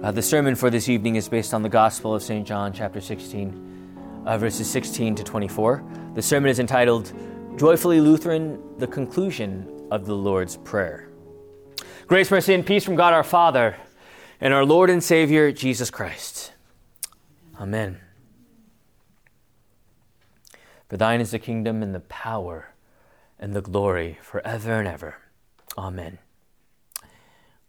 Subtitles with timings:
[0.00, 2.46] Uh, the sermon for this evening is based on the Gospel of St.
[2.46, 5.82] John, chapter 16, uh, verses 16 to 24.
[6.14, 7.12] The sermon is entitled
[7.56, 11.08] Joyfully Lutheran, the conclusion of the Lord's Prayer.
[12.06, 13.76] Grace, mercy, and peace from God our Father
[14.40, 16.52] and our Lord and Savior, Jesus Christ.
[17.60, 17.98] Amen.
[20.88, 22.72] For thine is the kingdom and the power
[23.36, 25.16] and the glory forever and ever.
[25.76, 26.18] Amen.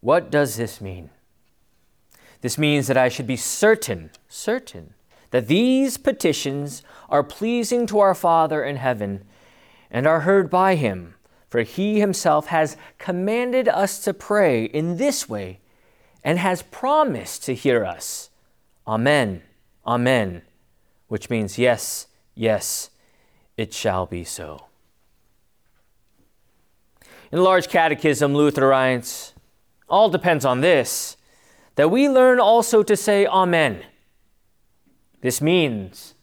[0.00, 1.10] What does this mean?
[2.44, 4.92] This means that I should be certain, certain,
[5.30, 9.24] that these petitions are pleasing to our Father in heaven
[9.90, 11.14] and are heard by Him,
[11.48, 15.60] for He Himself has commanded us to pray in this way
[16.22, 18.28] and has promised to hear us.
[18.86, 19.40] Amen,
[19.86, 20.42] Amen,
[21.08, 22.90] which means yes, yes,
[23.56, 24.66] it shall be so.
[27.32, 29.32] In the Large Catechism, Luther writes,
[29.88, 31.16] all depends on this
[31.76, 33.82] that we learn also to say Amen.
[35.20, 36.14] This means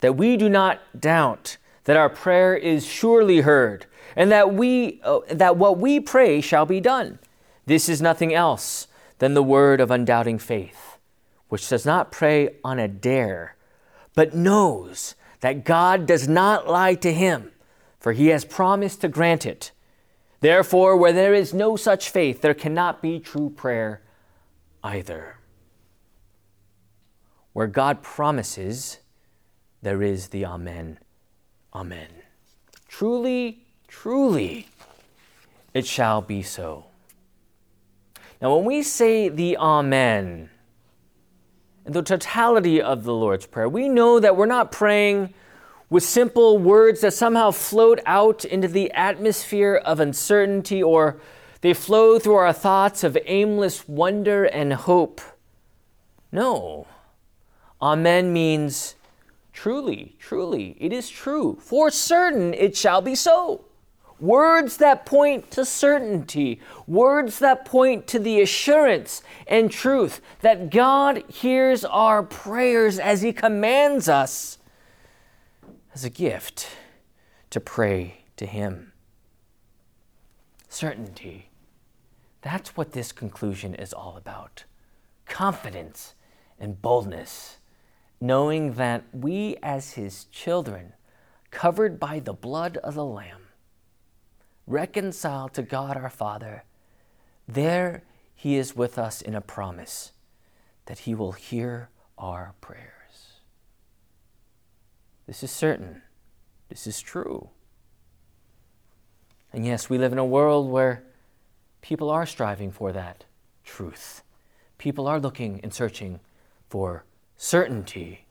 [0.00, 5.20] that we do not doubt that our prayer is surely heard and that, we, uh,
[5.30, 7.18] that what we pray shall be done.
[7.66, 10.98] This is nothing else than the word of undoubting faith,
[11.48, 13.56] which does not pray on a dare,
[14.14, 17.52] but knows that God does not lie to him,
[17.98, 19.70] for he has promised to grant it.
[20.40, 24.02] Therefore, where there is no such faith, there cannot be true prayer
[24.82, 25.36] either.
[27.52, 28.98] Where God promises,
[29.82, 30.98] there is the Amen.
[31.74, 32.08] Amen.
[32.88, 34.68] Truly, truly,
[35.74, 36.86] it shall be so.
[38.40, 40.50] Now, when we say the Amen,
[41.84, 45.34] in the totality of the Lord's Prayer, we know that we're not praying
[45.88, 51.20] with simple words that somehow float out into the atmosphere of uncertainty or
[51.60, 55.20] they flow through our thoughts of aimless wonder and hope.
[56.32, 56.86] No.
[57.82, 58.94] Amen means
[59.52, 61.58] truly, truly, it is true.
[61.60, 63.64] For certain it shall be so.
[64.18, 71.24] Words that point to certainty, words that point to the assurance and truth that God
[71.28, 74.58] hears our prayers as He commands us
[75.94, 76.68] as a gift
[77.48, 78.92] to pray to Him.
[80.68, 81.49] Certainty.
[82.42, 84.64] That's what this conclusion is all about
[85.26, 86.14] confidence
[86.58, 87.58] and boldness,
[88.20, 90.92] knowing that we, as His children,
[91.52, 93.42] covered by the blood of the Lamb,
[94.66, 96.64] reconciled to God our Father,
[97.46, 98.02] there
[98.34, 100.12] He is with us in a promise
[100.86, 102.90] that He will hear our prayers.
[105.26, 106.02] This is certain.
[106.68, 107.50] This is true.
[109.52, 111.04] And yes, we live in a world where
[111.80, 113.24] people are striving for that
[113.64, 114.22] truth.
[114.78, 116.20] People are looking and searching
[116.68, 117.04] for
[117.36, 118.26] certainty.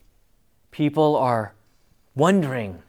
[0.70, 1.54] People are
[2.14, 2.82] wondering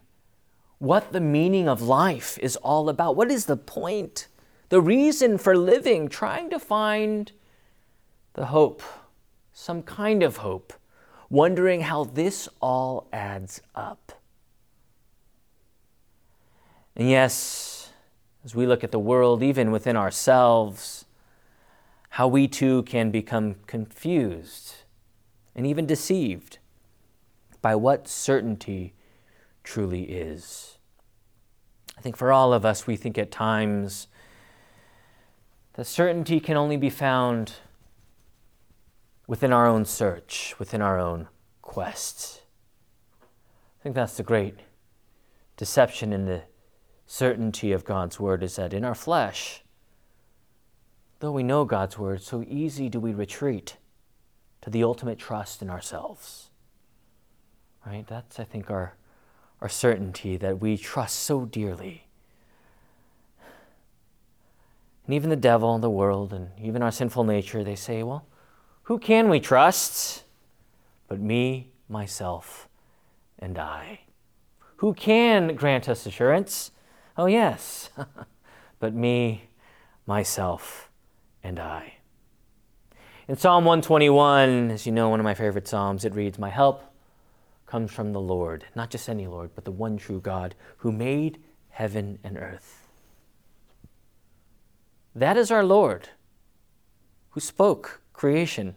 [0.80, 3.16] what the meaning of life is all about.
[3.16, 4.28] What is the point?
[4.70, 7.32] The reason for living, trying to find
[8.34, 8.82] the hope,
[9.54, 10.74] some kind of hope,
[11.30, 14.22] wondering how this all adds up.
[16.96, 17.81] And yes,
[18.44, 21.06] as we look at the world, even within ourselves,
[22.10, 24.76] how we too can become confused
[25.56, 26.58] and even deceived
[27.62, 28.94] by what certainty
[29.64, 30.78] truly is.
[31.98, 34.08] I think for all of us, we think at times
[35.74, 37.54] that certainty can only be found
[39.28, 41.28] within our own search, within our own
[41.62, 42.42] quest.
[43.22, 44.60] I think that's the great
[45.58, 46.42] deception in the
[47.12, 49.64] certainty of God's word is that in our flesh,
[51.20, 53.76] though we know God's word, so easy do we retreat
[54.62, 56.52] to the ultimate trust in ourselves.
[57.86, 58.08] Right?
[58.08, 58.94] That's, I think, our,
[59.60, 62.06] our certainty that we trust so dearly.
[65.06, 68.26] And even the devil and the world and even our sinful nature, they say, well,
[68.84, 70.24] who can we trust
[71.10, 72.70] but me, myself,
[73.38, 74.00] and I?
[74.78, 76.72] Who can grant us assurance
[77.18, 77.90] Oh, yes,
[78.80, 79.50] but me,
[80.06, 80.90] myself,
[81.44, 81.96] and I.
[83.28, 86.84] In Psalm 121, as you know, one of my favorite Psalms, it reads, My help
[87.66, 91.40] comes from the Lord, not just any Lord, but the one true God who made
[91.70, 92.88] heaven and earth.
[95.16, 96.10] That is our Lord
[97.32, 98.76] who spoke creation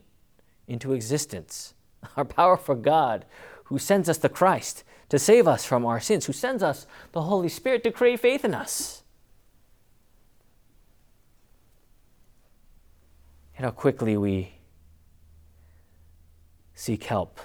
[0.66, 1.74] into existence,
[2.16, 3.24] our powerful God
[3.64, 4.84] who sends us the Christ
[5.14, 8.44] to save us from our sins, who sends us the Holy Spirit to create faith
[8.44, 9.04] in us.
[13.56, 14.54] And how quickly we
[16.74, 17.38] seek help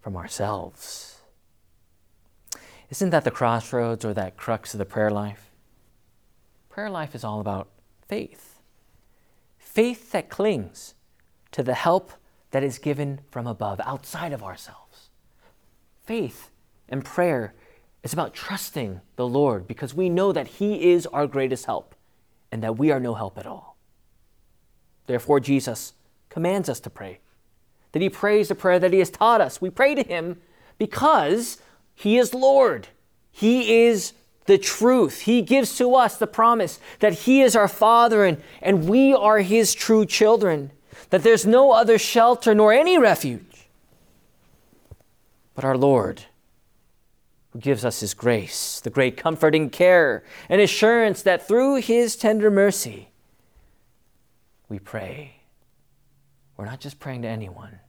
[0.00, 1.18] from ourselves.
[2.88, 5.50] Isn't that the crossroads or that crux of the prayer life?
[6.70, 7.70] Prayer life is all about
[8.06, 8.60] faith.
[9.58, 10.94] Faith that clings
[11.50, 12.12] to the help
[12.52, 15.05] that is given from above, outside of ourselves.
[16.06, 16.50] Faith
[16.88, 17.52] and prayer
[18.04, 21.96] is about trusting the Lord because we know that He is our greatest help
[22.52, 23.76] and that we are no help at all.
[25.06, 25.94] Therefore, Jesus
[26.28, 27.18] commands us to pray,
[27.90, 29.60] that He prays the prayer that He has taught us.
[29.60, 30.40] We pray to Him
[30.78, 31.58] because
[31.96, 32.86] He is Lord.
[33.32, 34.12] He is
[34.44, 35.22] the truth.
[35.22, 39.40] He gives to us the promise that He is our Father and, and we are
[39.40, 40.70] His true children,
[41.10, 43.55] that there's no other shelter nor any refuge
[45.56, 46.22] but our Lord,
[47.50, 52.50] who gives us His grace, the great comforting care and assurance that through His tender
[52.50, 53.08] mercy
[54.68, 55.40] we pray.
[56.56, 57.80] We're not just praying to anyone,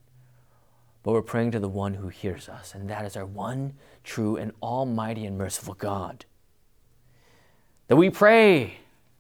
[1.03, 3.73] but we're praying to the one who hears us, and that is our one
[4.03, 6.25] true and almighty and merciful God.
[7.87, 8.77] That we pray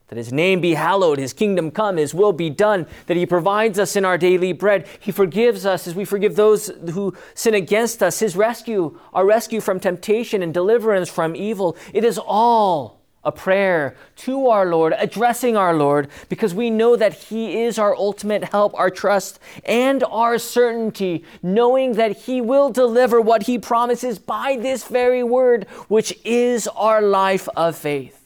[0.07, 3.77] that his name be hallowed, his kingdom come, his will be done, that he provides
[3.77, 4.87] us in our daily bread.
[4.99, 9.59] He forgives us as we forgive those who sin against us, his rescue, our rescue
[9.59, 11.75] from temptation and deliverance from evil.
[11.93, 17.13] It is all a prayer to our Lord, addressing our Lord, because we know that
[17.13, 23.19] he is our ultimate help, our trust, and our certainty, knowing that he will deliver
[23.19, 28.16] what he promises by this very word, which is our life of faith.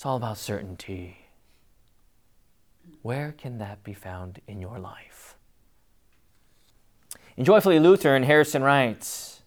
[0.00, 1.26] It's all about certainty.
[3.02, 5.36] Where can that be found in your life?
[7.36, 9.42] In Joyfully Lutheran, Harrison writes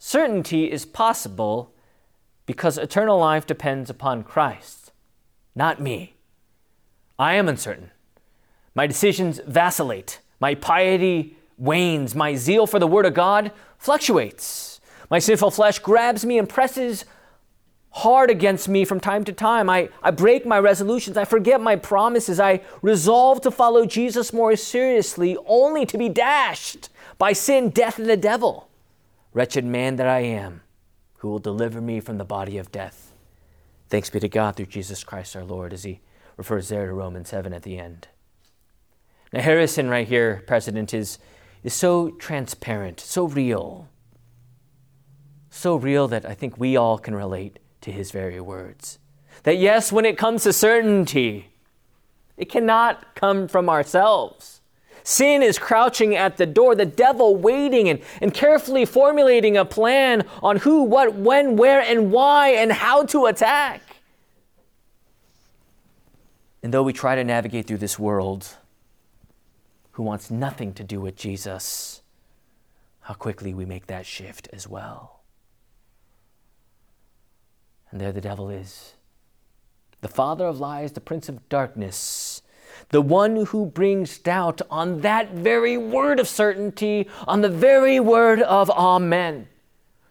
[0.00, 1.72] Certainty is possible
[2.46, 4.90] because eternal life depends upon Christ,
[5.54, 6.16] not me.
[7.16, 7.92] I am uncertain.
[8.74, 10.18] My decisions vacillate.
[10.40, 12.16] My piety wanes.
[12.16, 14.80] My zeal for the Word of God fluctuates.
[15.08, 17.04] My sinful flesh grabs me and presses
[17.96, 19.70] hard against me from time to time.
[19.70, 21.16] I, I break my resolutions.
[21.16, 22.38] I forget my promises.
[22.38, 28.06] I resolve to follow Jesus more seriously, only to be dashed by sin, death, and
[28.06, 28.68] the devil.
[29.32, 30.60] Wretched man that I am,
[31.18, 33.14] who will deliver me from the body of death?
[33.88, 36.00] Thanks be to God through Jesus Christ our Lord, as he
[36.36, 38.08] refers there to Romans 7 at the end.
[39.32, 41.18] Now, Harrison, right here, President, is,
[41.64, 43.88] is so transparent, so real,
[45.48, 48.98] so real that I think we all can relate to his very words.
[49.44, 51.52] That yes, when it comes to certainty,
[52.36, 54.60] it cannot come from ourselves.
[55.04, 60.26] Sin is crouching at the door, the devil waiting and, and carefully formulating a plan
[60.42, 63.80] on who, what, when, where, and why, and how to attack.
[66.64, 68.48] And though we try to navigate through this world,
[69.92, 72.02] who wants nothing to do with Jesus,
[73.02, 75.15] how quickly we make that shift as well.
[77.90, 78.94] And there the devil is.
[80.00, 82.42] The father of lies, the prince of darkness,
[82.90, 88.42] the one who brings doubt on that very word of certainty, on the very word
[88.42, 89.48] of Amen.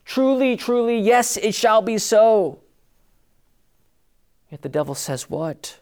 [0.04, 2.60] Truly, truly, yes, it shall be so.
[4.52, 5.80] Yet the devil says, What?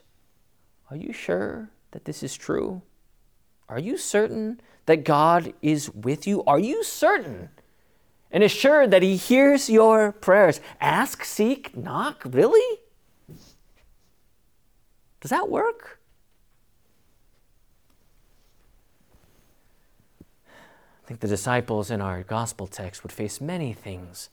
[0.90, 2.82] Are you sure that this is true?
[3.68, 6.44] Are you certain that God is with you?
[6.44, 7.48] Are you certain
[8.34, 10.60] and assured that He hears your prayers.
[10.80, 12.22] Ask, seek, knock.
[12.26, 12.80] Really?
[15.20, 16.00] Does that work?
[20.50, 24.30] I think the disciples in our gospel text would face many things.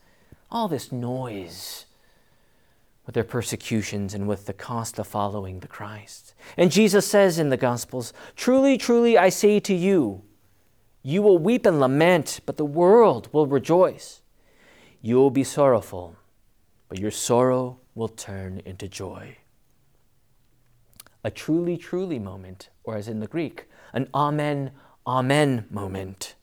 [0.49, 1.85] All this noise
[3.05, 6.33] with their persecutions and with the cost of following the Christ.
[6.57, 10.23] And Jesus says in the Gospels, Truly, truly, I say to you,
[11.03, 14.21] you will weep and lament, but the world will rejoice.
[15.01, 16.15] You will be sorrowful,
[16.89, 19.37] but your sorrow will turn into joy.
[21.23, 24.71] A truly, truly moment, or as in the Greek, an amen,
[25.05, 26.35] amen moment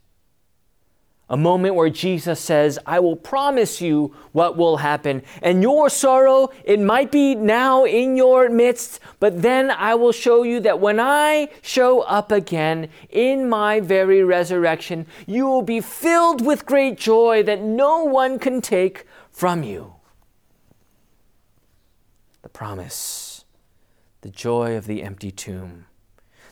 [1.30, 5.22] a moment where Jesus says, I will promise you what will happen.
[5.42, 10.42] And your sorrow, it might be now in your midst, but then I will show
[10.42, 16.44] you that when I show up again in my very resurrection, you will be filled
[16.44, 19.94] with great joy that no one can take from you.
[22.42, 23.44] The promise,
[24.22, 25.87] the joy of the empty tomb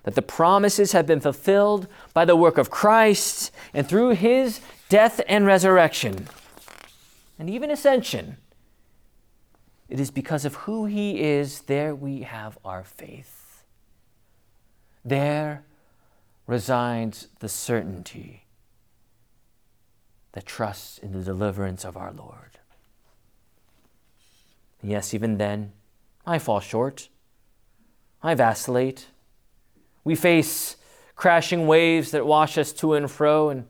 [0.07, 5.21] that the promises have been fulfilled by the work of Christ and through his death
[5.27, 6.29] and resurrection,
[7.41, 8.37] and even ascension.
[9.89, 13.65] It is because of who he is, there we have our faith.
[15.05, 15.65] there
[16.47, 18.45] resides the certainty
[20.33, 22.59] that trusts in the deliverance of our Lord.
[24.83, 25.73] Yes, even then,
[26.25, 27.09] I fall short.
[28.23, 29.07] I vacillate.
[30.07, 30.77] We face
[31.17, 33.67] crashing waves that wash us to and fro, and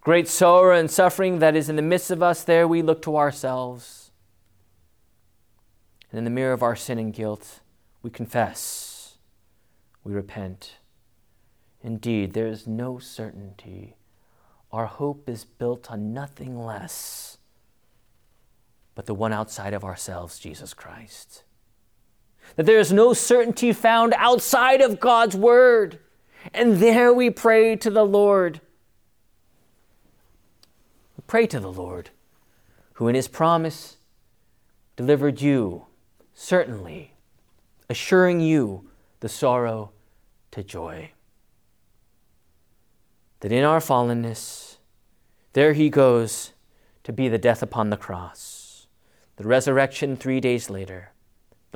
[0.00, 2.42] great sorrow and suffering that is in the midst of us.
[2.42, 4.10] There we look to ourselves.
[6.10, 7.60] And in the mirror of our sin and guilt,
[8.02, 9.18] we confess,
[10.02, 10.78] we repent.
[11.82, 13.94] Indeed, there is no certainty.
[14.72, 17.38] Our hope is built on nothing less
[18.96, 21.44] but the one outside of ourselves, Jesus Christ.
[22.54, 25.98] That there is no certainty found outside of God's Word.
[26.54, 28.60] And there we pray to the Lord.
[31.16, 32.10] We pray to the Lord,
[32.94, 33.96] who in His promise
[34.94, 35.86] delivered you,
[36.32, 37.14] certainly,
[37.90, 38.88] assuring you
[39.20, 39.90] the sorrow
[40.52, 41.10] to joy.
[43.40, 44.76] That in our fallenness,
[45.52, 46.52] there He goes
[47.04, 48.86] to be the death upon the cross,
[49.36, 51.12] the resurrection three days later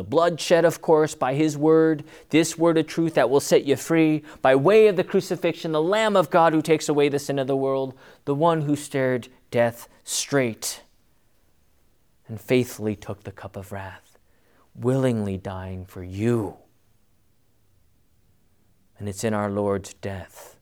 [0.01, 3.67] the blood shed, of course, by his word, this word of truth that will set
[3.67, 7.19] you free, by way of the crucifixion, the Lamb of God who takes away the
[7.19, 7.93] sin of the world,
[8.25, 10.81] the one who stared death straight
[12.29, 14.17] and faithfully took the cup of wrath,
[14.75, 16.57] willingly dying for you.
[18.99, 20.57] And it's in our Lord's death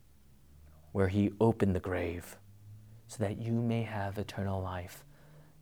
[0.91, 2.37] where he opened the grave
[3.07, 5.05] so that you may have eternal life,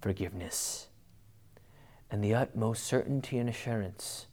[0.01, 0.89] forgiveness
[2.11, 4.27] and the utmost certainty and assurance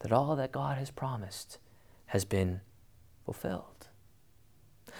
[0.00, 1.58] that all that God has promised
[2.06, 2.60] has been
[3.24, 3.88] fulfilled.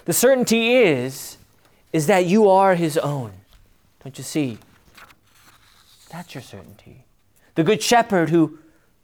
[0.04, 1.38] The certainty is
[1.92, 3.32] is that you are his own.
[4.04, 4.58] Don't you see?
[6.10, 7.04] That's your certainty.
[7.54, 8.58] The good shepherd who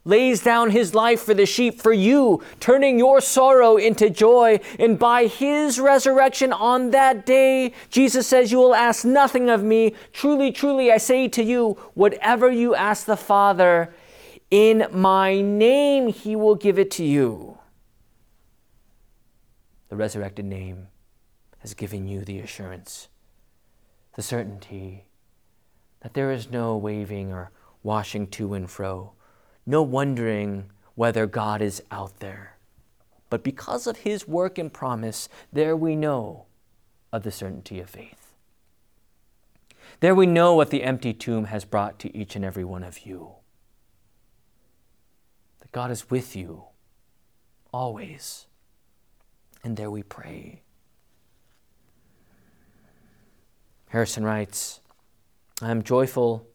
[0.07, 4.59] lays down his life for the sheep, for you, turning your sorrow into joy.
[4.79, 9.95] And by his resurrection on that day, Jesus says, You will ask nothing of me.
[10.13, 13.93] Truly, truly, I say to you, whatever you ask the Father
[14.51, 17.59] in my name, he will give it to you.
[19.89, 20.87] The resurrected name
[21.59, 23.09] has given you the assurance,
[24.15, 25.07] the certainty
[26.01, 27.51] that there is no waving or
[27.83, 29.16] washing to and fro
[29.67, 32.57] no wondering whether God is out there.
[33.29, 36.47] But because of his work and promise, there we know
[37.13, 38.33] of the certainty of faith.
[40.01, 43.01] There we know what the empty tomb has brought to each and every one of
[43.01, 43.33] you.
[45.61, 46.65] That God is with you
[47.73, 48.47] always.
[49.65, 50.63] And there we pray.
[53.89, 54.81] Harrison writes,
[55.63, 56.47] I am joyful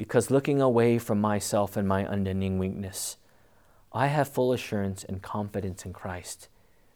[0.00, 3.18] because looking away from myself and my unending weakness,
[3.92, 6.48] I have full assurance and confidence in Christ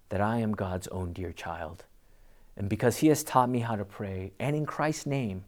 [0.08, 1.84] that I am God's own dear child.
[2.56, 5.44] And because He has taught me how to pray, and in Christ's name,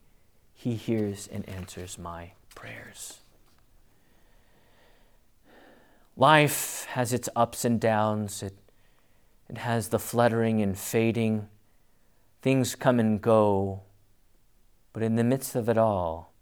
[0.53, 3.21] He hears and answers my prayers.
[6.15, 8.59] Life has its ups and downs, it,
[9.49, 11.49] it has the fluttering and fading.
[12.43, 13.81] Things come and go.
[14.93, 16.35] But in the midst of it all,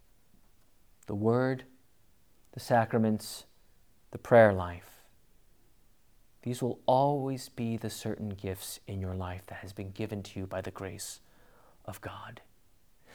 [1.06, 1.64] the Word,
[2.52, 3.44] the sacraments,
[4.10, 5.02] the prayer life.
[6.42, 10.40] These will always be the certain gifts in your life that has been given to
[10.40, 11.20] you by the grace
[11.86, 12.42] of God.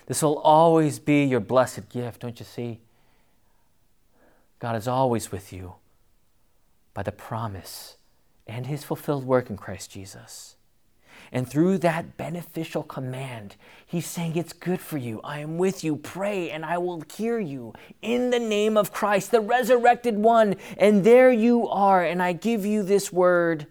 [0.08, 2.80] This will always be your blessed gift, don't you see?
[4.58, 5.76] God is always with you
[6.94, 7.98] by the promise
[8.48, 10.56] and his fulfilled work in Christ Jesus.
[11.32, 13.56] And through that beneficial command,
[13.86, 15.22] he's saying, It's good for you.
[15.24, 15.96] I am with you.
[15.96, 20.56] Pray, and I will hear you in the name of Christ, the resurrected one.
[20.78, 22.04] And there you are.
[22.04, 23.68] And I give you this word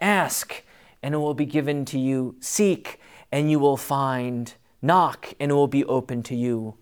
[0.00, 0.64] ask,
[1.02, 2.36] and it will be given to you.
[2.40, 2.98] Seek,
[3.30, 4.54] and you will find.
[4.84, 6.74] Knock, and it will be open to you.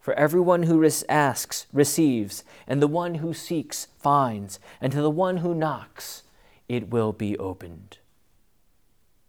[0.00, 5.38] For everyone who asks receives, and the one who seeks finds, and to the one
[5.38, 6.22] who knocks
[6.68, 7.98] it will be opened.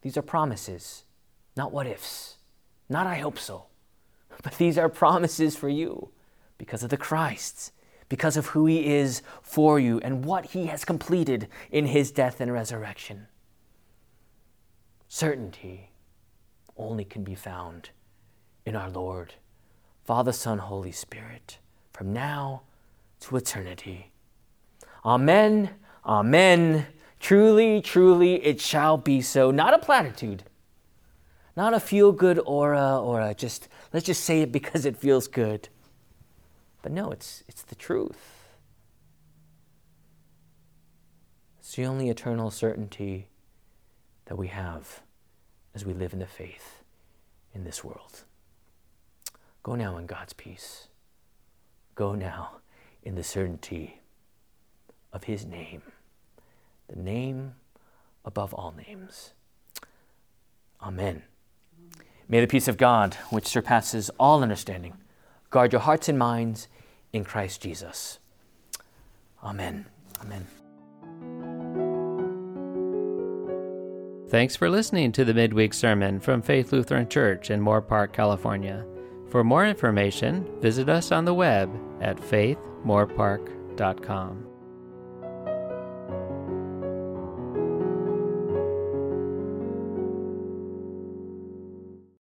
[0.02, 1.04] These are promises,
[1.56, 2.38] not what ifs,
[2.88, 3.66] not I hope so.
[4.44, 6.10] But these are promises for you
[6.58, 7.74] because of the Christ,
[8.08, 12.40] because of who He is for you and what He has completed in His death
[12.40, 13.28] and resurrection.
[15.08, 15.90] Certainty
[16.78, 17.90] only can be found
[18.66, 19.34] in our Lord,
[20.06, 21.58] Father, Son, Holy Spirit,
[21.92, 22.62] from now
[23.22, 24.12] to eternity.
[25.04, 25.72] Amen.
[26.06, 26.86] Amen.
[27.20, 29.52] Truly, truly, it shall be so.
[29.52, 30.44] Not a platitude,
[31.56, 35.28] not a feel good aura or a just, let's just say it because it feels
[35.28, 35.70] good.
[36.82, 38.40] But no, it's, it's the truth.
[41.60, 43.28] It's the only eternal certainty
[44.26, 45.02] that we have
[45.76, 46.84] as we live in the faith
[47.54, 48.24] in this world.
[49.62, 50.88] Go now in God's peace.
[51.96, 52.58] Go now
[53.04, 54.02] in the certainty
[55.12, 55.82] of His name,
[56.90, 57.54] the name
[58.26, 59.34] above all names.
[60.82, 61.24] Amen.
[62.28, 64.94] May the peace of God, which surpasses all understanding,
[65.50, 66.68] guard your hearts and minds
[67.12, 68.20] in Christ Jesus.
[69.44, 69.88] Amen.
[70.22, 70.46] Amen.
[74.30, 78.86] Thanks for listening to the midweek sermon from Faith Lutheran Church in Moorpark, California.
[79.30, 84.49] For more information, visit us on the web at faithmoorpark.com.